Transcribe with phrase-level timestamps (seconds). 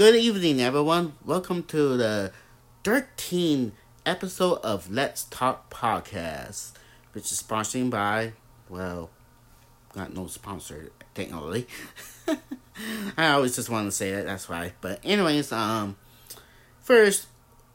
[0.00, 1.12] Good evening, everyone.
[1.26, 2.32] Welcome to the
[2.84, 3.72] 13th
[4.06, 6.72] episode of Let's Talk Podcast,
[7.12, 8.32] which is sponsored by,
[8.70, 9.10] well,
[9.92, 11.66] got no sponsor technically.
[13.18, 14.72] I always just want to say that, that's why.
[14.80, 15.98] But, anyways, um,
[16.80, 17.26] first,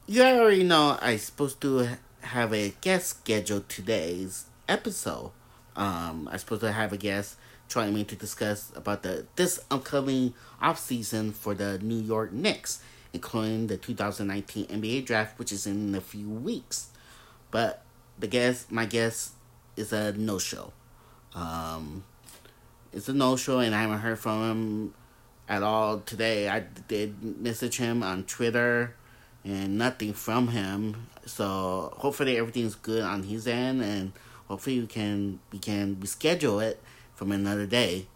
[0.08, 1.90] you already know I'm supposed to
[2.22, 5.30] have a guest scheduled today's episode.
[5.76, 7.38] Um, I'm supposed to have a guest
[7.68, 12.82] joining me to discuss about the this upcoming off season for the New York Knicks,
[13.14, 16.90] including the 2019 NBA draft, which is in a few weeks.
[17.52, 17.84] But
[18.20, 19.34] the guest, my guest,
[19.76, 20.74] is a no show.
[21.34, 22.04] Um,
[22.94, 24.94] it's a no show, and I haven't heard from him
[25.50, 26.50] at all today.
[26.50, 28.96] I did message him on Twitter,
[29.44, 31.08] and nothing from him.
[31.26, 34.14] So hopefully everything's good on his end, and
[34.48, 36.82] hopefully we can we can reschedule it
[37.16, 38.08] from another day,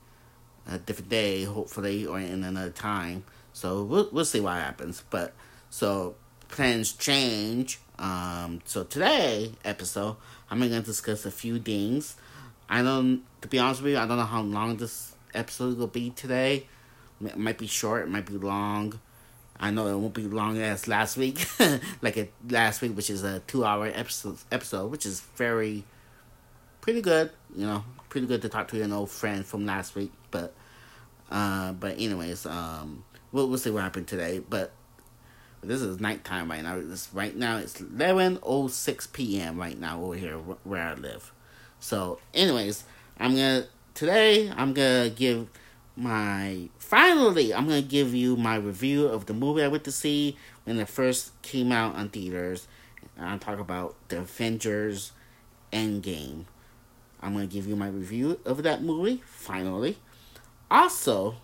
[0.67, 3.23] a different day, hopefully, or in another time.
[3.53, 5.03] So we'll we'll see what happens.
[5.09, 5.33] But
[5.69, 6.15] so
[6.49, 7.79] plans change.
[7.97, 10.17] Um, so today episode,
[10.49, 12.15] I'm gonna discuss a few things.
[12.69, 15.87] I don't, to be honest with you, I don't know how long this episode will
[15.87, 16.67] be today.
[17.25, 18.99] It might be short, it might be long.
[19.59, 21.45] I know it won't be long as last week,
[22.01, 25.83] like it, last week, which is a two-hour episode, episode, which is very
[26.79, 27.31] pretty good.
[27.55, 30.11] You know, pretty good to talk to an old friend from last week.
[30.31, 30.53] But,
[31.31, 34.39] uh, but anyways, um, we'll we'll see what happened today.
[34.39, 34.71] But
[35.61, 36.77] this is nighttime right now.
[36.77, 39.57] It's right now it's eleven oh six p.m.
[39.57, 41.31] right now over here where I live.
[41.79, 42.83] So, anyways,
[43.19, 45.47] I'm gonna today I'm gonna give
[45.95, 50.37] my finally I'm gonna give you my review of the movie I went to see
[50.63, 52.67] when it first came out on theaters.
[53.19, 55.11] I'll talk about the Avengers
[55.73, 56.45] Endgame.
[57.21, 59.97] I'm going to give you my review of that movie, finally.
[60.71, 61.35] Also,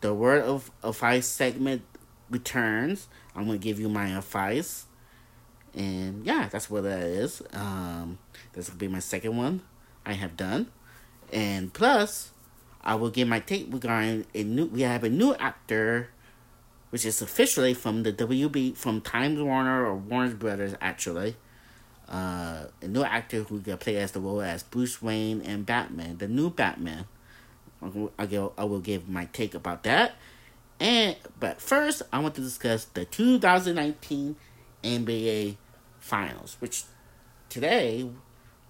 [0.00, 1.82] the Word of Advice segment
[2.30, 3.08] returns.
[3.34, 4.86] I'm going to give you my advice.
[5.74, 7.42] And yeah, that's what that is.
[7.52, 8.18] Um,
[8.52, 9.62] this will be my second one
[10.04, 10.70] I have done.
[11.32, 12.32] And plus,
[12.82, 14.66] I will give my take regarding a new.
[14.66, 16.10] We have a new actor,
[16.90, 21.36] which is officially from the WB, from Times Warner or Warner Brothers, actually
[22.08, 26.18] uh, a new actor who can play as the role as Bruce Wayne and Batman,
[26.18, 27.06] the new Batman.
[27.80, 30.12] I'll give, I will give my take about that.
[30.78, 34.36] And but first, I want to discuss the 2019
[34.82, 35.56] NBA
[36.00, 36.84] Finals, which
[37.48, 38.10] today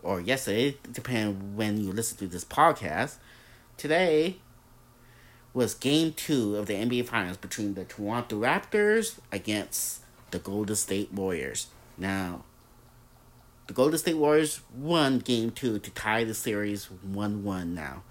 [0.02, 3.16] or yesterday, depending when you listen to this podcast,
[3.76, 4.36] today
[5.54, 11.12] was Game Two of the NBA Finals between the Toronto Raptors against the Golden State
[11.12, 11.68] Warriors.
[11.96, 12.44] Now,
[13.66, 18.02] the Golden State Warriors won game two to tie the series 1 1 now.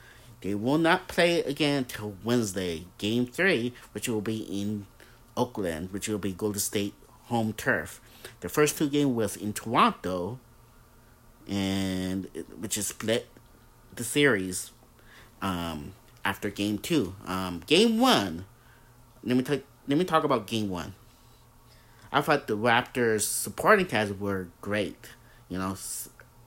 [0.41, 4.87] They will not play again until Wednesday, game three, which will be in
[5.37, 6.95] Oakland, which will be Golden State
[7.25, 8.01] home turf.
[8.39, 10.39] The first two games was in Toronto,
[11.47, 12.27] and
[12.59, 13.27] which is split
[13.95, 14.71] the series
[15.41, 15.93] um,
[16.25, 17.15] after game two.
[17.25, 18.45] Um, game one,
[19.23, 19.61] let me talk.
[19.87, 20.95] Let me talk about game one.
[22.11, 25.09] I thought the Raptors supporting cast were great.
[25.51, 25.75] You know,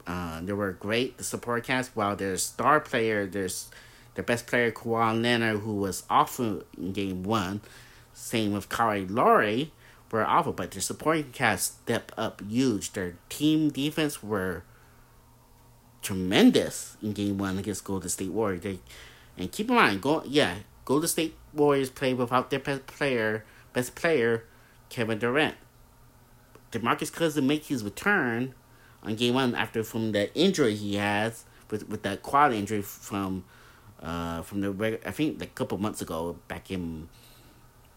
[0.06, 1.18] uh, they were great.
[1.18, 3.68] The support cast, while their star player, there's
[4.14, 7.60] their best player Kawhi Leonard, who was awful in game one.
[8.14, 9.72] Same with Kyle Lowry,
[10.10, 12.94] were awful, but their supporting cast stepped up huge.
[12.94, 14.62] Their team defense were
[16.00, 18.62] tremendous in game one against Golden State Warriors.
[18.62, 18.78] They,
[19.36, 23.44] and keep in mind, go yeah, Golden State Warriors played without their best player,
[23.74, 24.44] best player,
[24.88, 25.56] Kevin Durant.
[26.72, 28.54] DeMarcus Cousins make his return
[29.04, 33.44] on game one after from the injury he has with with that quad injury from
[34.02, 37.08] uh from the I think like a couple months ago back in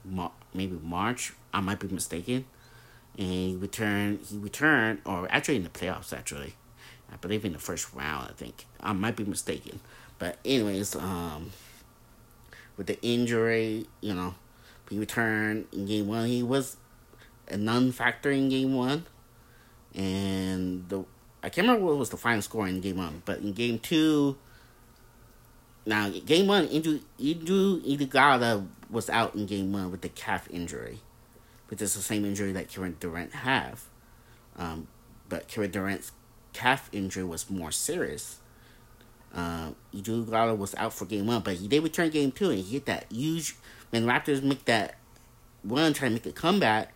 [0.06, 2.46] Mar- maybe March I might be mistaken.
[3.18, 6.56] And he returned he returned or actually in the playoffs actually.
[7.12, 8.66] I believe in the first round I think.
[8.82, 9.80] I might be mistaken.
[10.20, 11.52] But anyways um
[12.76, 14.36] with the injury you know
[14.90, 16.28] he returned in game one.
[16.28, 16.78] He was
[17.50, 19.06] a non-factor in game one
[19.96, 21.04] and the
[21.44, 24.38] I can't remember what was the final score in game one, but in game two,
[25.86, 31.00] now game one, Andrew Andrew Iguodala was out in game one with the calf injury,
[31.70, 33.84] which is the same injury that Kevin Durant have,
[34.58, 34.88] um,
[35.30, 36.12] but Kevin Durant's
[36.54, 38.40] calf injury was more serious.
[39.34, 42.74] Uh, Iguodala was out for game one, but he did return game two and he
[42.74, 43.56] hit that huge.
[43.92, 44.96] When Raptors make that
[45.64, 46.94] one, try to make a comeback,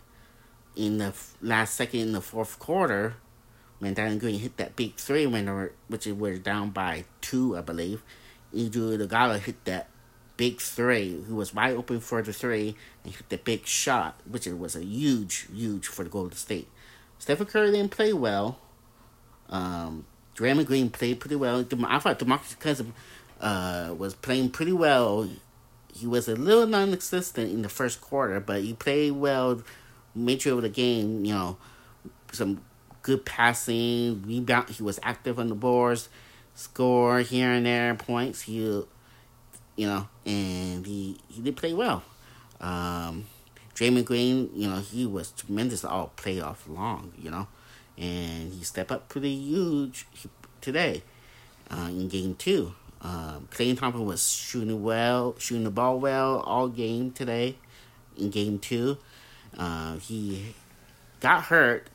[0.75, 3.15] in the last second in the fourth quarter
[3.79, 7.61] when Danny Green hit that big three were, which it was down by two, I
[7.61, 8.03] believe.
[8.55, 9.89] Andrew Iguodala hit that
[10.37, 11.23] big three.
[11.25, 14.75] He was wide open for the three and hit the big shot, which it was
[14.75, 16.67] a huge, huge for the Golden State.
[17.17, 18.59] Stephen Curry didn't play well.
[19.49, 21.65] Um, Draymond Green played pretty well.
[21.87, 22.93] I thought DeMarcus Cousins
[23.39, 25.29] uh, was playing pretty well.
[25.93, 29.61] He was a little non-existent in the first quarter, but he played well.
[30.13, 31.57] Made sure of the game, you know,
[32.31, 32.61] some
[33.01, 34.69] good passing, rebound.
[34.69, 36.09] He was active on the boards,
[36.55, 38.41] score here and there points.
[38.41, 38.85] He, you
[39.77, 42.03] know, and he he did play well.
[42.59, 43.25] Um,
[43.73, 47.47] Draymond Green, you know, he was tremendous all playoff long, you know,
[47.97, 50.05] and he stepped up pretty huge
[50.59, 51.03] today
[51.71, 52.73] uh, in game two.
[53.01, 57.55] Um, Klay Thompson was shooting well, shooting the ball well all game today.
[58.17, 58.97] In game two,
[59.57, 60.55] uh, he
[61.19, 61.87] got hurt,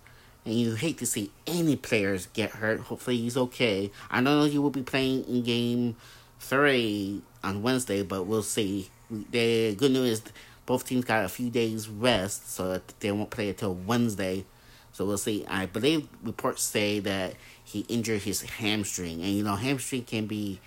[0.44, 2.80] and you hate to see any players get hurt.
[2.80, 3.90] Hopefully, he's okay.
[4.10, 5.96] I know he will be playing in game
[6.40, 8.90] three on Wednesday, but we'll see.
[9.10, 10.22] The good news is
[10.66, 14.44] both teams got a few days rest, so they won't play until Wednesday.
[14.92, 15.44] So we'll see.
[15.46, 20.60] I believe reports say that he injured his hamstring, and you know hamstring can be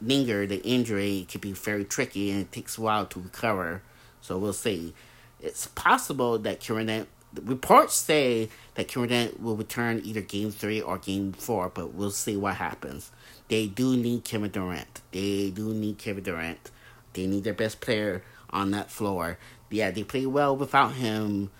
[0.00, 0.46] linger.
[0.46, 3.82] The injury can be very tricky, and it takes a while to recover.
[4.20, 4.94] So we'll see.
[5.42, 7.06] It's possible that Kieran
[7.42, 12.36] reports say that Kieran will return either game three or game four, but we'll see
[12.36, 13.10] what happens.
[13.48, 15.02] They do need Kevin Durant.
[15.10, 16.70] They do need Kevin Durant.
[17.12, 19.38] They need their best player on that floor.
[19.70, 21.50] Yeah, they play well without him.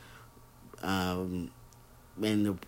[0.82, 1.50] Um,
[2.16, 2.58] when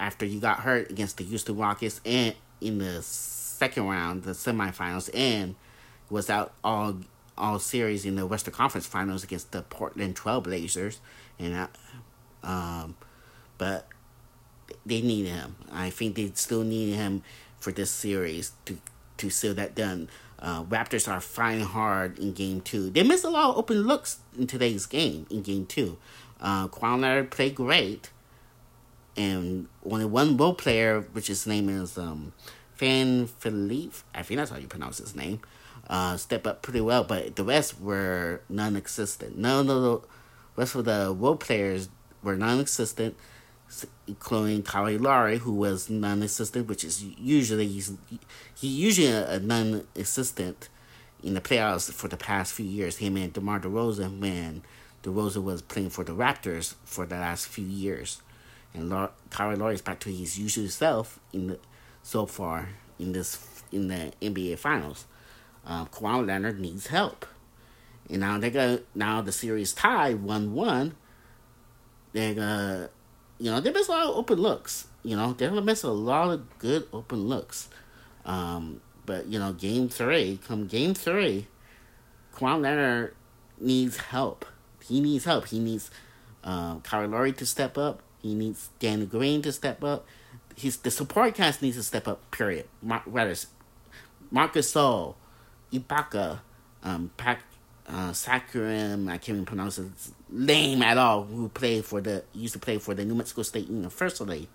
[0.00, 5.10] after you got hurt against the Houston Rockets and in the second round, the semifinals,
[5.14, 5.54] and
[6.08, 6.98] was out all
[7.38, 10.98] all series in the Western Conference Finals against the Portland Trailblazers,
[11.38, 11.66] and uh,
[12.42, 12.96] um,
[13.58, 13.88] but
[14.84, 15.56] they need him.
[15.72, 17.22] I think they still need him
[17.58, 18.78] for this series to
[19.18, 20.08] to seal that done.
[20.38, 22.90] Uh, Raptors are fighting hard in game two.
[22.90, 25.96] They missed a lot of open looks in today's game, in game two.
[26.40, 28.10] Uh, Leonard played great.
[29.16, 32.34] And only one role player, which his name is um,
[32.78, 35.40] VanVleet, I think that's how you pronounce his name,
[35.88, 39.38] uh, step up pretty well, but the rest were non existent.
[39.38, 40.00] None of the
[40.56, 41.88] rest of the role players
[42.22, 43.16] were non existent
[44.06, 47.92] including Kyle Lowry, who was non-assistant, which is usually he's
[48.54, 50.68] he usually a, non-assistant
[51.22, 52.98] in the playoffs for the past few years.
[52.98, 54.62] Him and DeMar DeRozan when
[55.02, 58.22] DeRozan was playing for the Raptors for the last few years,
[58.72, 58.90] and
[59.30, 61.58] Kyle Lowry is back to his usual self in the
[62.02, 62.68] so far
[62.98, 65.06] in this in the NBA Finals.
[65.66, 67.26] Um, Kawhi Leonard needs help,
[68.08, 70.94] and now they got now the series tied one one.
[72.12, 72.90] They're gonna
[73.38, 74.86] you know, they miss a lot of open looks.
[75.02, 77.68] You know, they're gonna miss a lot of good open looks.
[78.24, 81.46] Um, but you know, game three, come game three,
[82.34, 83.14] Kawhi Leonard
[83.60, 84.44] needs help.
[84.82, 85.48] He needs help.
[85.48, 85.90] He needs
[86.44, 88.02] uh, Kyle Lowry to step up.
[88.20, 90.06] He needs Danny Green to step up.
[90.54, 92.30] He's the support cast needs to step up.
[92.30, 92.66] Period.
[92.82, 93.34] Mar- rather,
[94.30, 95.14] Marc Gasol,
[95.72, 96.40] Ibaka,
[96.82, 97.42] um, Pac,
[97.88, 102.54] uh, Sakurim, I can't even pronounce his name at all, who played for the, used
[102.54, 104.48] to play for the New Mexico State University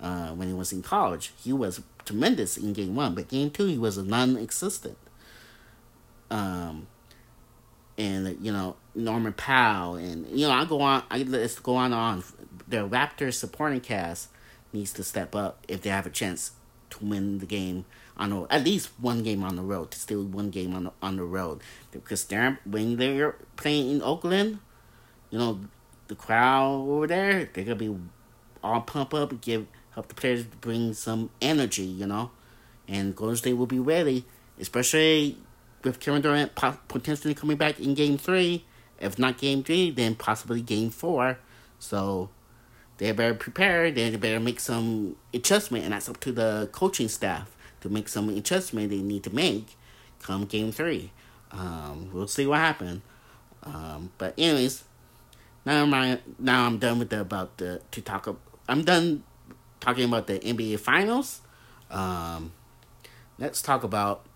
[0.00, 1.32] uh, when he was in college.
[1.42, 4.96] He was tremendous in game one, but game two, he was non existent.
[6.30, 6.86] Um,
[7.98, 11.92] and, you know, Norman Powell, and, you know, I go on, I let's go on
[11.92, 12.24] on.
[12.68, 14.28] The Raptors supporting cast
[14.72, 16.52] needs to step up if they have a chance
[16.92, 17.84] to win the game
[18.16, 20.92] on the, at least one game on the road to steal one game on the,
[21.02, 24.58] on the road because they're when they're playing in Oakland,
[25.30, 25.60] you know,
[26.08, 27.96] the crowd over there they're gonna be
[28.62, 32.30] all pump up and give help the players bring some energy, you know,
[32.88, 34.24] and Golden State will be ready,
[34.58, 35.38] especially
[35.82, 36.54] with Kevin Durant
[36.88, 38.64] potentially coming back in Game Three.
[39.00, 41.38] If not Game Three, then possibly Game Four.
[41.78, 42.30] So
[43.02, 43.90] they better prepare.
[43.90, 48.28] They better make some adjustment, and that's up to the coaching staff to make some
[48.28, 49.76] adjustment they need to make
[50.20, 51.10] come game three.
[51.50, 53.02] Um, we'll see what happens.
[53.64, 54.84] Um, but anyways,
[55.66, 58.36] now I'm now I'm done with the about the to talk.
[58.68, 59.24] I'm done
[59.80, 61.40] talking about the NBA Finals.
[61.90, 62.52] Um,
[63.36, 64.26] let's talk about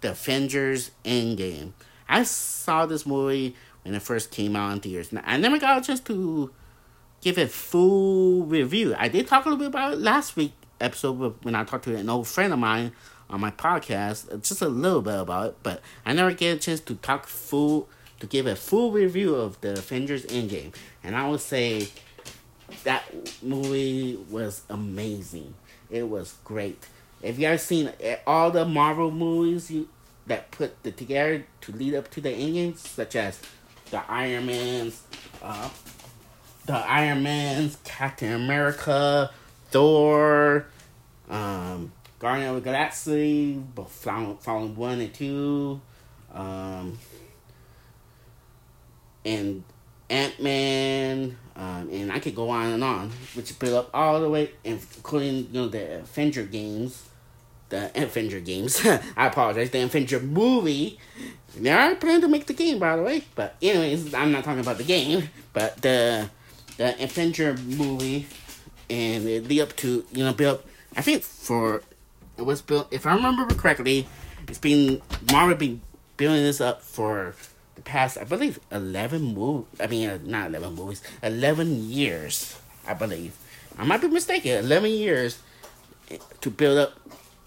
[0.00, 1.72] the Avengers Endgame.
[2.08, 5.12] I saw this movie when it first came out in theaters.
[5.24, 6.52] I never got a chance to
[7.20, 8.94] give a full review.
[8.96, 11.96] I did talk a little bit about it last week episode when I talked to
[11.96, 12.92] an old friend of mine
[13.28, 16.80] on my podcast, just a little bit about it, but I never get a chance
[16.80, 17.88] to talk full
[18.20, 20.74] to give a full review of the Avengers Endgame.
[21.04, 21.88] And I would say
[22.84, 23.04] that
[23.42, 25.54] movie was amazing.
[25.90, 26.86] It was great.
[27.22, 27.92] If you guys seen
[28.26, 29.88] all the Marvel movies, you
[30.26, 33.40] that put the together to lead up to the endings, such as
[33.90, 35.02] the Iron Man's,
[35.42, 35.68] uh,
[36.66, 39.30] the Iron Man's, Captain America,
[39.70, 40.66] Thor,
[41.30, 45.80] um, Guardian of the Galaxy, both Fallen One and Two,
[46.34, 46.98] um,
[49.24, 49.62] and
[50.10, 54.28] Ant Man, um, and I could go on and on, which build up all the
[54.28, 57.08] way, including you know the Avenger games,
[57.68, 58.84] the Avenger games.
[59.16, 60.98] I apologize, the Avenger movie.
[61.56, 63.24] They are planning to make the game, by the way.
[63.34, 66.28] But anyways, I'm not talking about the game, but the
[66.76, 68.26] the Avenger movie,
[68.90, 70.62] and it lead up to you know build.
[70.96, 71.82] I think for
[72.36, 72.88] it was built.
[72.90, 74.06] If I remember correctly,
[74.48, 75.80] it's been Marvel been
[76.16, 77.34] building this up for
[77.74, 79.66] the past, I believe, eleven movies.
[79.80, 82.58] I mean, uh, not eleven movies, eleven years.
[82.86, 83.36] I believe.
[83.78, 84.52] I might be mistaken.
[84.64, 85.40] Eleven years
[86.40, 86.94] to build up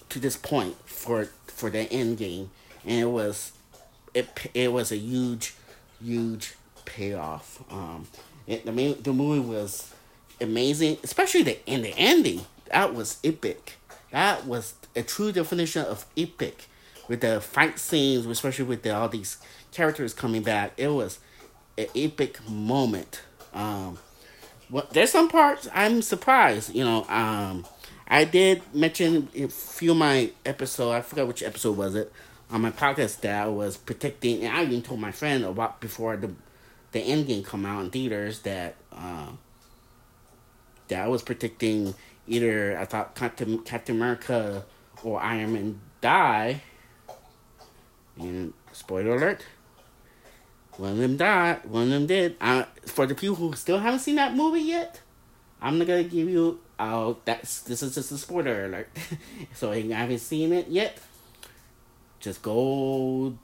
[0.10, 2.52] to this point for for the end game,
[2.86, 3.54] and it was
[4.14, 5.56] it it was a huge,
[6.04, 6.56] huge
[6.86, 7.64] payoff.
[7.72, 8.08] Um,
[8.48, 9.94] it, the the movie was
[10.42, 12.42] amazing, especially the in the ending.
[12.72, 13.78] That was epic.
[14.12, 16.68] That was a true definition of epic,
[17.08, 19.38] with the fight scenes, especially with the, all these
[19.72, 20.74] characters coming back.
[20.78, 21.20] It was
[21.78, 23.22] an epic moment.
[23.54, 23.98] Um,
[24.70, 26.74] well, there's some parts I'm surprised.
[26.74, 27.66] You know, um,
[28.08, 30.92] I did mention a few of my episode.
[30.92, 32.12] I forgot which episode was it
[32.52, 36.18] on my podcast that I was predicting, and I even told my friend about before
[36.18, 36.32] the
[36.92, 39.28] the end game come out in theaters that uh,
[40.88, 41.94] that I was predicting
[42.28, 44.66] either I thought Captain Captain America
[45.04, 46.62] or Iron Man die.
[48.18, 49.46] And spoiler alert,
[50.78, 51.66] one of them died.
[51.66, 52.36] One of them did.
[52.42, 55.02] Uh, for the people who still haven't seen that movie yet,
[55.62, 56.60] I'm not gonna give you.
[56.78, 58.90] Oh, that's this is just a spoiler alert.
[59.54, 60.98] so if you haven't seen it yet,
[62.20, 63.38] just go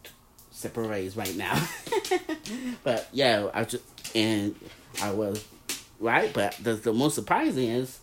[0.55, 1.61] separate ways right now.
[2.83, 3.83] but yeah, I just
[4.15, 4.55] and
[5.01, 5.45] I was
[5.99, 6.33] right.
[6.33, 7.99] But the the most surprising is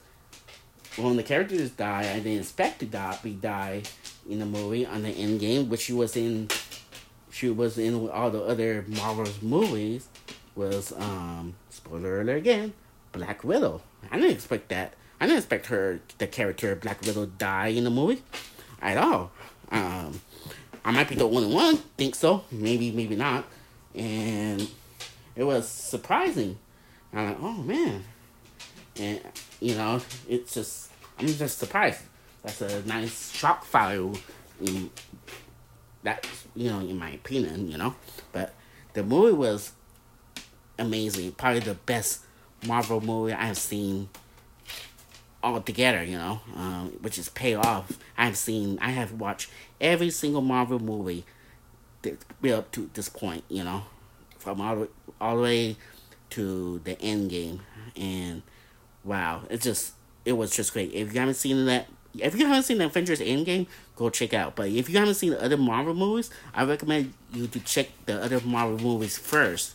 [0.96, 3.82] when the characters die, I didn't expect to die, be die
[4.28, 6.48] in the movie on the end game, which she was in.
[7.30, 10.08] She was in all the other Marvel's movies.
[10.54, 12.74] Was um spoiler alert again,
[13.12, 13.80] Black Widow.
[14.10, 14.92] I didn't expect that.
[15.18, 18.22] I didn't expect her, the character Black Widow, die in the movie,
[18.82, 19.30] at all.
[19.70, 20.20] Um,
[20.84, 22.44] I might be the only one think so.
[22.50, 23.44] Maybe, maybe not.
[23.94, 24.68] And
[25.36, 26.58] it was surprising.
[27.12, 28.04] I'm like, oh man,
[28.98, 29.20] and
[29.60, 32.00] you know, it's just I'm just surprised.
[32.42, 34.14] That's a nice shock value.
[34.60, 34.90] In,
[36.02, 37.94] that you know, in my opinion, you know,
[38.32, 38.54] but
[38.94, 39.72] the movie was
[40.78, 41.32] amazing.
[41.32, 42.20] Probably the best
[42.66, 44.08] Marvel movie I've seen
[45.42, 47.98] all together, you know, um, which is pay off.
[48.16, 51.24] I've seen, I have watched every single Marvel movie
[52.02, 52.18] that
[52.52, 53.84] up to this point, you know,
[54.38, 54.88] from all the,
[55.20, 55.76] all the way
[56.30, 57.60] to the end game,
[57.96, 58.42] and
[59.04, 59.92] wow, it just
[60.24, 60.92] it was just great.
[60.92, 64.36] If you haven't seen that, if you haven't seen the Avengers Endgame, go check it
[64.36, 64.56] out.
[64.56, 68.22] But if you haven't seen the other Marvel movies, I recommend you to check the
[68.22, 69.74] other Marvel movies first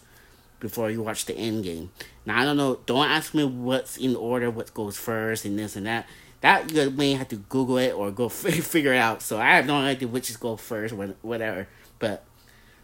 [0.59, 1.89] before you watch the Endgame.
[2.25, 2.79] Now I don't know.
[2.85, 6.07] Don't ask me what's in order, what goes first, and this and that.
[6.41, 8.33] That you may have to Google it or go f-
[8.65, 9.21] figure it out.
[9.21, 11.67] So I have no idea which is go first, when, whatever.
[11.99, 12.23] But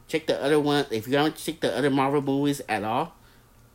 [0.07, 0.85] check the other one.
[0.91, 3.15] If you don't check the other Marvel movies at all,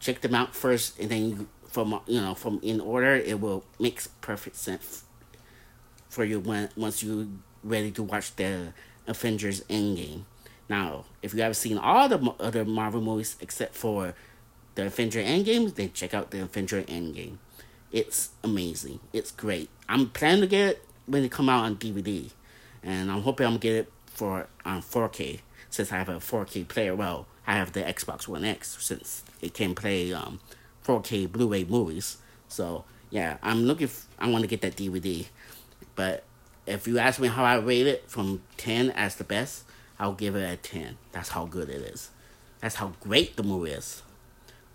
[0.01, 3.65] check them out first, and then you, from you know from in order, it will
[3.79, 5.05] make perfect sense
[6.09, 8.73] for you when once you ready to watch the
[9.07, 10.23] Avengers Endgame.
[10.69, 14.15] Now, if you haven't seen all the other Marvel movies except for
[14.75, 17.39] the Avenger Endgame, then check out the Avenger Endgame.
[17.91, 19.01] It's amazing.
[19.13, 19.71] It's great.
[19.89, 22.31] I'm planning to get it when it come out on DVD,
[22.83, 26.69] and I'm hoping I'm gonna get it for on 4K since I have a 4K
[26.69, 26.95] player.
[26.95, 30.41] Well, I have the Xbox One X since it can play um,
[30.85, 32.19] 4K Blu-ray movies.
[32.47, 33.87] So yeah, I'm looking.
[33.87, 35.27] F- I want to get that DVD,
[35.95, 36.25] but
[36.67, 39.65] if you ask me how I rate it from 10 as the best,
[39.99, 40.97] I'll give it a 10.
[41.13, 42.11] That's how good it is.
[42.61, 44.03] That's how great the movie is.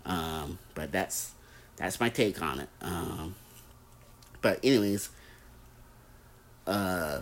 [0.06, 1.32] Um, but that's
[1.76, 2.68] that's my take on it.
[2.80, 3.34] Um,
[4.42, 5.08] but anyways,
[6.66, 7.20] uh,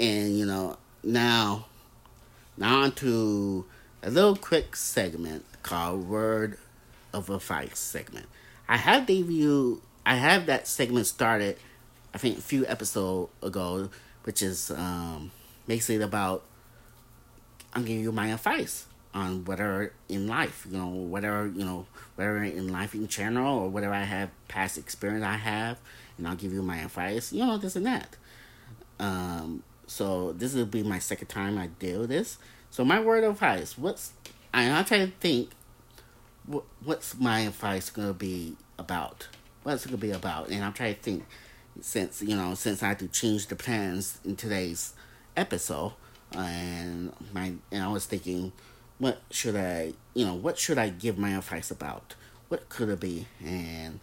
[0.00, 1.66] and you know now,
[2.56, 3.64] now onto
[4.02, 6.58] a little quick segment called "Word
[7.12, 8.26] of Advice" segment.
[8.68, 9.80] I have debuted.
[10.04, 11.56] I have that segment started.
[12.12, 13.88] I think a few episodes ago
[14.24, 15.30] which is um,
[15.66, 16.42] basically about
[17.72, 22.42] I'm giving you my advice on whatever in life, you know, whatever you know, whatever
[22.42, 25.78] in life in general, or whatever I have past experience I have,
[26.18, 28.16] and I'll give you my advice, you know, this and that.
[28.98, 32.38] Um, so this will be my second time I do this.
[32.70, 34.12] So my word of advice, what's
[34.52, 35.50] I I try to think,
[36.46, 39.28] what what's my advice gonna be about?
[39.62, 40.48] What's it gonna be about?
[40.48, 41.24] And I'm trying to think,
[41.80, 44.94] since you know, since I had to change the plans in today's
[45.36, 45.92] episode,
[46.32, 48.52] and my and I was thinking,
[48.98, 52.14] what should I, you know, what should I give my advice about?
[52.48, 53.26] What could it be?
[53.44, 54.00] And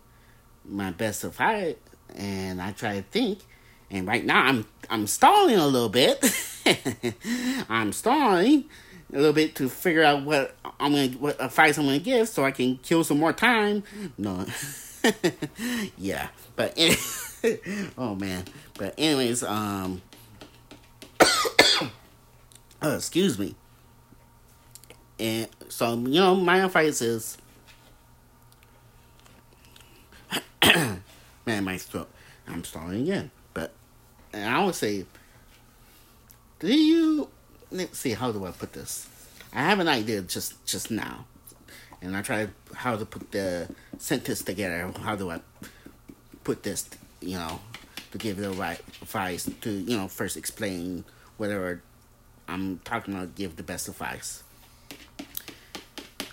[0.65, 1.75] my best advice,
[2.15, 3.39] and I try to think,
[3.89, 6.23] and right now I'm I'm stalling a little bit.
[7.69, 8.65] I'm stalling
[9.13, 12.43] a little bit to figure out what I'm gonna what advice I'm gonna give so
[12.43, 13.83] I can kill some more time.
[14.17, 14.45] No,
[15.97, 16.77] yeah, but
[17.97, 18.45] oh man,
[18.77, 20.01] but anyways, um,
[21.19, 21.91] oh,
[22.95, 23.55] excuse me.
[25.19, 27.37] And so you know, my advice is,
[31.45, 32.09] man, my throat.
[32.47, 33.71] I'm starting again, but
[34.33, 35.05] I would say,
[36.59, 37.29] do you?
[37.71, 38.11] Let's see.
[38.11, 39.07] How do I put this?
[39.53, 41.25] I have an idea just just now,
[42.01, 44.91] and I try how to put the sentence together.
[45.01, 45.41] How do I
[46.43, 46.89] put this?
[47.21, 47.59] You know,
[48.11, 51.03] to give the right advice to you know first explain
[51.37, 51.81] whatever
[52.47, 53.35] I'm talking about.
[53.35, 54.43] Give the best advice.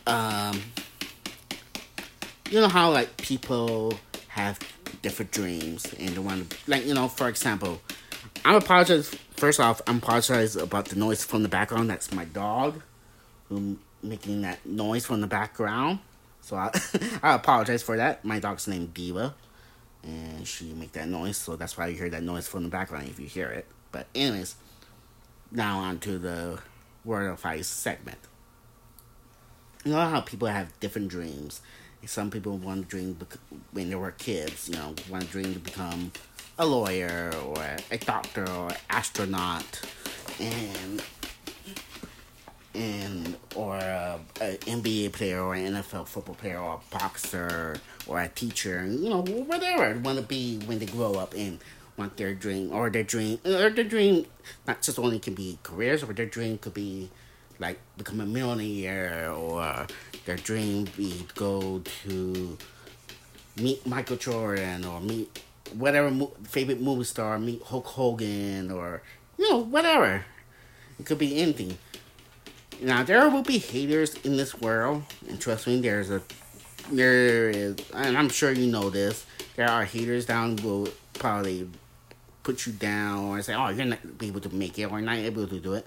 [0.06, 0.62] Um,
[2.50, 3.94] you know how like people
[4.28, 4.58] have
[5.02, 7.80] different dreams and the one like you know for example
[8.44, 12.82] i'm apologize first off i'm apologize about the noise from the background that's my dog
[13.48, 16.00] who making that noise from the background.
[16.40, 16.70] So i,
[17.22, 18.24] I apologize for that.
[18.24, 19.34] My dog's named diva
[20.04, 23.08] and she make that noise so that's why you hear that noise from the background
[23.08, 23.66] if you hear it.
[23.90, 24.54] But anyways
[25.50, 26.58] now on to the
[27.04, 28.18] word of advice segment.
[29.84, 31.60] You know how people have different dreams.
[32.04, 33.18] Some people want to dream
[33.72, 36.12] when they were kids, you know, want to dream to become
[36.58, 39.82] a lawyer or a doctor or astronaut,
[40.40, 41.02] and
[42.78, 48.20] and or a, a NBA player or an NFL football player or a boxer or
[48.20, 51.58] a teacher, you know, whatever want to be when they grow up and
[51.96, 54.24] want their dream or their dream or their dream
[54.66, 57.10] not just only can be careers or their dream could be
[57.58, 59.86] like become a millionaire or
[60.24, 62.56] their dream be go to
[63.56, 65.42] meet Michael Jordan or meet
[65.74, 69.02] whatever mo- favorite movie star, meet Hulk Hogan or
[69.36, 70.24] you know whatever.
[70.98, 71.78] It could be anything.
[72.80, 76.22] Now there will be haters in this world, and trust me, there's a
[76.92, 79.26] there is, and I'm sure you know this.
[79.56, 81.68] There are haters down will probably
[82.42, 85.46] put you down or say, "Oh, you're not able to make it or not able
[85.46, 85.86] to do it."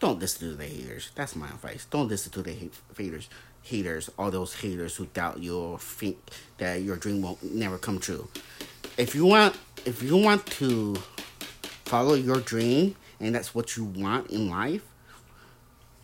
[0.00, 1.10] Don't listen to the haters.
[1.14, 1.86] That's my advice.
[1.90, 3.28] Don't listen to the haters.
[3.62, 6.18] Haters, all those haters who doubt you or think
[6.58, 8.28] that your dream won't never come true.
[8.96, 10.96] If you want, if you want to
[11.84, 14.87] follow your dream and that's what you want in life,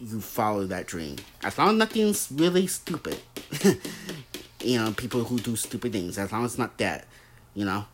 [0.01, 1.17] you follow that dream.
[1.43, 3.19] As long as nothing's really stupid,
[4.61, 6.19] you know, people who do stupid things.
[6.19, 7.07] As long as it's not that,
[7.55, 7.85] you know,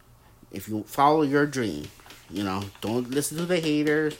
[0.50, 1.86] if you follow your dream,
[2.30, 4.16] you know, don't listen to the haters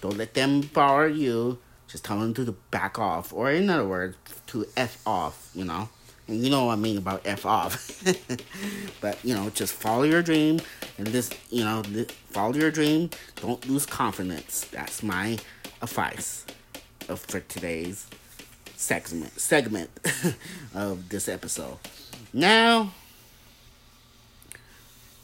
[0.00, 1.58] don't let them bother you.
[1.88, 4.16] Just tell them to back off, or in other words,
[4.48, 5.50] to f off.
[5.54, 5.88] You know,
[6.28, 8.02] and you know what I mean about f off.
[9.00, 10.60] but you know, just follow your dream,
[10.98, 11.82] and this, you know,
[12.30, 13.10] follow your dream.
[13.36, 14.66] Don't lose confidence.
[14.70, 15.38] That's my
[15.82, 16.46] advice
[17.18, 18.06] for today's
[18.76, 19.90] segment segment
[20.74, 21.78] of this episode.
[22.32, 22.92] Now,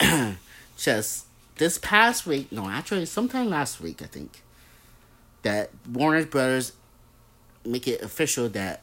[0.76, 4.42] just this past week, no, actually, sometime last week, I think
[5.42, 6.72] that Warner Brothers
[7.64, 8.82] make it official that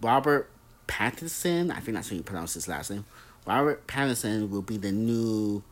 [0.00, 0.48] Robert
[0.88, 3.04] Pattinson, I think that's how you pronounce his last name,
[3.46, 5.62] Robert Pattinson will be the new,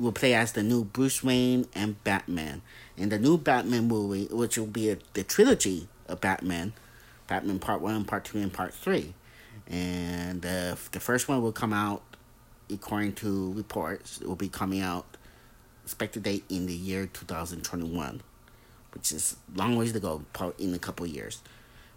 [0.00, 2.62] will play as the new Bruce Wayne and Batman.
[2.96, 6.72] In the new Batman movie, which will be a, the trilogy of Batman,
[7.28, 9.14] Batman Part 1, Part 2, and Part 3.
[9.68, 12.02] And uh, the first one will come out,
[12.72, 15.16] according to reports, it will be coming out,
[15.84, 18.22] expected date in the year 2021
[18.92, 20.22] which is long ways to go
[20.58, 21.40] in a couple years.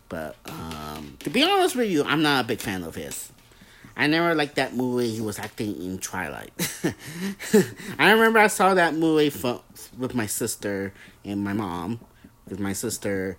[0.09, 3.31] But um, to be honest with you, I'm not a big fan of his.
[3.95, 6.51] I never liked that movie he was acting in Twilight.
[7.99, 9.31] I remember I saw that movie
[9.97, 11.99] with my sister and my mom,
[12.43, 13.37] because my sister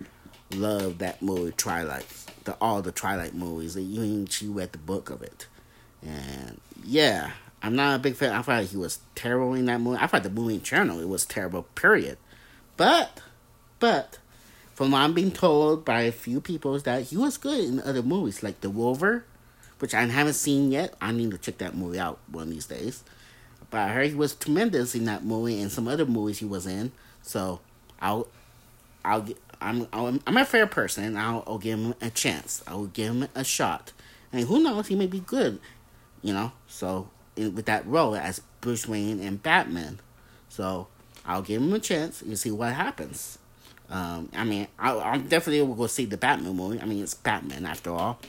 [0.53, 2.05] loved that movie Twilight,
[2.45, 3.77] the all the Twilight movies.
[3.77, 5.47] Even she read the book of it,
[6.01, 8.31] and yeah, I'm not a big fan.
[8.31, 9.97] I thought he was terrible in that movie.
[9.99, 11.63] I thought the movie in general it was terrible.
[11.75, 12.17] Period.
[12.77, 13.21] But
[13.79, 14.19] but
[14.73, 17.79] from what I'm being told by a few people is that he was good in
[17.81, 19.25] other movies like The Rover,
[19.79, 20.93] which I haven't seen yet.
[21.01, 23.03] I need to check that movie out one of these days.
[23.69, 26.65] but I heard he was tremendous in that movie and some other movies he was
[26.65, 26.91] in.
[27.21, 27.59] So
[27.99, 28.27] I'll,
[29.03, 29.27] I'll,
[29.61, 31.17] I'm, I'm, I'm a fair person.
[31.17, 32.63] I'll, I'll give him a chance.
[32.67, 33.91] I will give him a shot,
[34.31, 35.59] and who knows, he may be good.
[36.21, 39.99] You know, so in, with that role as Bruce Wayne and Batman,
[40.49, 40.87] so
[41.25, 43.37] I'll give him a chance and see what happens.
[43.89, 46.79] Um, I mean, I, I definitely will go see the Batman movie.
[46.81, 48.19] I mean, it's Batman after all,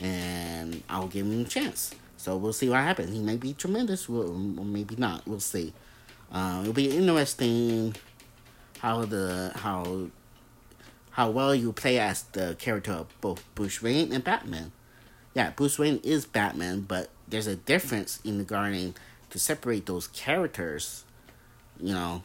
[0.00, 1.94] and I'll give him a chance.
[2.16, 3.12] So we'll see what happens.
[3.12, 5.26] He may be tremendous, or maybe not.
[5.26, 5.72] We'll see.
[6.32, 7.94] Uh, it'll be interesting
[8.78, 10.08] how the how
[11.12, 14.72] how well you play as the character of both Bruce Wayne and Batman.
[15.34, 18.94] Yeah, Bruce Wayne is Batman, but there's a difference in the regarding
[19.30, 21.04] to separate those characters.
[21.80, 22.22] You know,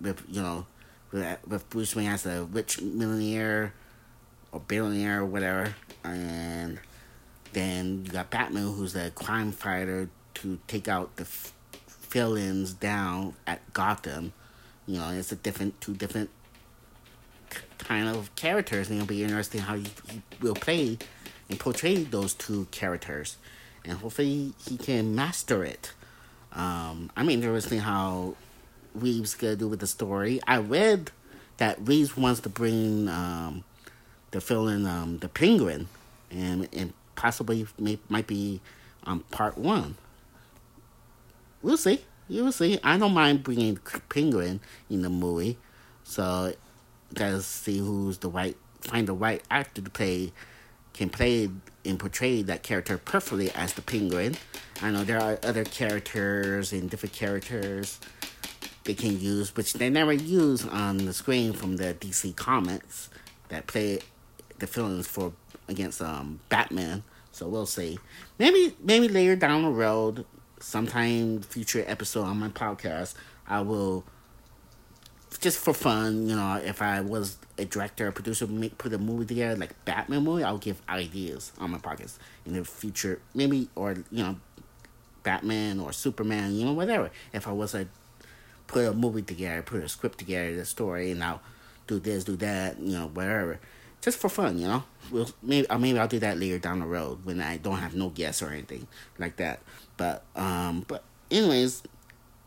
[0.00, 0.66] with you know
[1.12, 3.72] with Bruce Wayne as a rich millionaire
[4.52, 6.78] or billionaire or whatever, and
[7.54, 11.52] then you got Batman, who's a crime fighter to take out the f-
[12.10, 14.32] villains down at Gotham.
[14.86, 16.30] You know, it's a different, two different
[17.78, 20.98] kind of characters, and it'll be interesting how he, he will play
[21.48, 23.36] and portray those two characters,
[23.84, 25.92] and hopefully he can master it.
[26.52, 28.34] Um, I'm interested in how
[28.94, 30.40] Reeves gonna do with the story.
[30.46, 31.10] I read
[31.58, 33.64] that Reeves wants to bring um,
[34.30, 35.88] the villain, um, the Penguin,
[36.30, 38.60] and and possibly may, might be
[39.04, 39.96] on part one.
[41.62, 42.00] We'll see.
[42.28, 42.78] You will see.
[42.82, 45.58] I don't mind bringing Penguin in the movie,
[46.02, 46.54] so
[47.12, 50.32] gotta see who's the right find the right actor to play
[50.92, 51.50] can play
[51.84, 54.36] and portray that character perfectly as the Penguin.
[54.80, 57.98] I know there are other characters and different characters
[58.84, 63.10] they can use, which they never use on the screen from the DC comics
[63.48, 64.00] that play
[64.58, 65.32] the villains for
[65.68, 67.02] against um Batman.
[67.32, 67.98] So we'll see.
[68.38, 70.24] Maybe maybe later down the road,
[70.60, 73.14] sometime future episode on my podcast,
[73.46, 74.04] I will
[75.40, 78.98] just for fun, you know, if I was a director or producer, make put a
[78.98, 83.68] movie together like Batman movie, I'll give ideas on my podcast in the future, maybe
[83.74, 84.36] or you know,
[85.22, 87.10] Batman or Superman, you know, whatever.
[87.32, 87.88] If I was a
[88.66, 91.42] put a movie together, put a script together, the story, and I'll
[91.86, 93.60] do this, do that, you know, whatever,
[94.04, 94.84] just for fun, you know.
[95.10, 97.94] We'll maybe or maybe I'll do that later down the road when I don't have
[97.94, 98.86] no guests or anything
[99.18, 99.60] like that.
[99.96, 101.82] But um, but anyways,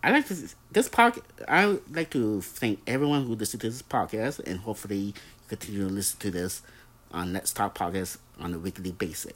[0.04, 0.36] I like to
[0.72, 1.24] this podcast.
[1.48, 5.16] I like to thank everyone who listened to this podcast, and hopefully
[5.48, 6.62] continue to listen to this
[7.12, 9.34] on Let's Talk Podcast on a weekly basis.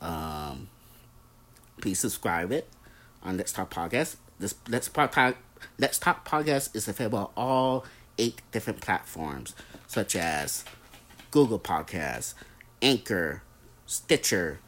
[0.00, 0.68] Um,
[1.82, 2.68] please subscribe it
[3.22, 4.16] on Let's Talk Podcast.
[4.38, 5.36] This Let's Talk
[5.78, 7.84] Let's Talk Podcast is available on all
[8.16, 9.54] eight different platforms,
[9.86, 10.64] such as
[11.30, 12.34] Google Podcasts,
[12.82, 13.42] Anchor,
[13.86, 14.58] Stitcher,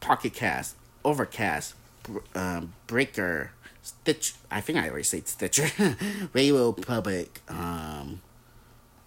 [0.00, 1.74] Pocket Cast, Overcast,
[2.34, 4.34] um, Breaker, Stitch.
[4.50, 5.70] I think I already said Stitcher,
[6.32, 8.20] Radio Public, um,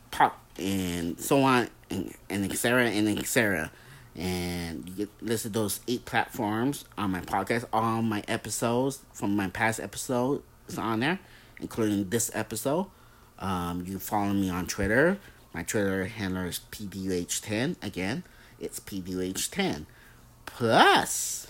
[0.10, 2.90] Pop, and so on, and, and etc.
[2.90, 3.72] and etc.
[4.16, 7.66] And you listen to those eight platforms on my podcast.
[7.72, 10.44] All my episodes from my past episodes
[10.78, 11.20] on there,
[11.60, 12.88] including this episode.
[13.40, 15.18] Um, you follow me on Twitter.
[15.54, 17.76] My Twitter handler is PDUH10.
[17.84, 18.24] Again,
[18.60, 19.86] it's PDUH10.
[20.46, 21.48] Plus,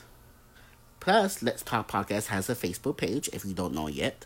[1.00, 3.30] plus, Let's Talk Podcast has a Facebook page.
[3.32, 4.26] If you don't know yet,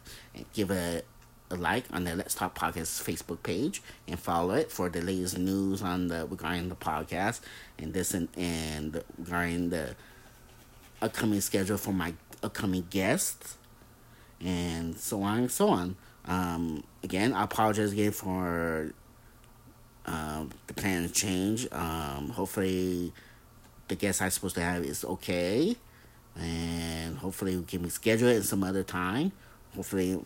[0.54, 1.02] give a,
[1.50, 5.38] a like on the Let's Talk Podcast Facebook page and follow it for the latest
[5.38, 7.42] news on the regarding the podcast
[7.78, 9.96] and this and, and regarding the
[11.02, 13.58] upcoming schedule for my upcoming guests
[14.40, 15.96] and so on and so on.
[16.26, 18.94] Um, again, I apologize again for
[20.06, 21.68] um, the plan change.
[21.72, 23.14] Um, hopefully,
[23.88, 25.76] the guest I'm supposed to have is okay,
[26.36, 29.32] and hopefully we can schedule it some other time.
[29.76, 30.20] Hopefully,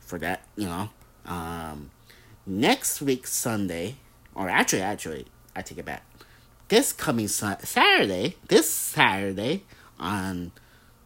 [0.00, 0.90] for that, you know,
[1.26, 1.90] um,
[2.46, 3.96] next week Sunday,
[4.34, 6.04] or actually, actually, I take it back.
[6.68, 9.64] This coming Saturday, this Saturday
[9.98, 10.52] on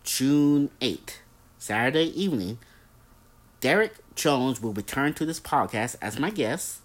[0.02, 1.20] June eighth,
[1.56, 2.58] Saturday evening,
[3.60, 6.80] Derek Jones will return to this podcast as my guest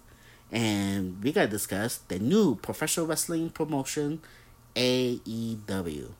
[0.52, 4.20] and we gotta discuss the new professional wrestling promotion,
[4.74, 6.10] AEW,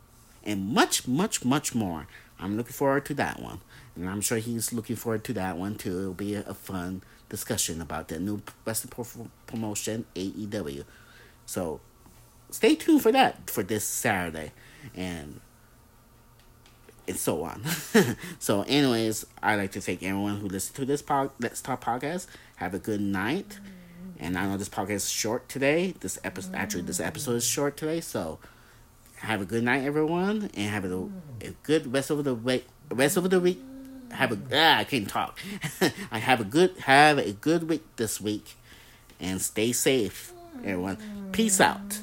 [0.44, 2.06] and much, much, much more.
[2.38, 3.60] I'm looking forward to that one,
[3.96, 5.98] and I'm sure he's looking forward to that one too.
[5.98, 10.84] It'll be a, fun discussion about the new wrestling pro- promotion, AEW.
[11.44, 11.80] So,
[12.50, 14.52] stay tuned for that for this Saturday,
[14.94, 15.40] and
[17.06, 17.62] and so on.
[18.38, 22.26] so, anyways, I'd like to thank everyone who listened to this pod, Let's Talk podcast.
[22.56, 23.58] Have a good night.
[24.20, 25.94] And I know this podcast is short today.
[26.00, 28.00] This episode, actually, this episode is short today.
[28.02, 28.38] So,
[29.16, 31.09] have a good night, everyone, and have a,
[31.40, 32.66] a good rest of the week.
[32.90, 33.61] Rest of the week.
[34.11, 35.40] have a ah, I can't talk.
[36.12, 38.56] I have a good have a good week this week,
[39.18, 40.33] and stay safe,
[40.64, 40.98] everyone.
[41.33, 42.00] Peace out.